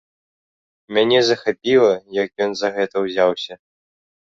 Мяне 0.97 1.19
захапіла, 1.27 1.91
як 2.23 2.29
ён 2.47 2.51
за 2.65 2.73
гэта 2.81 2.95
ўзяўся. 3.07 3.53